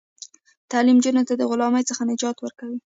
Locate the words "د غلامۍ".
1.37-1.83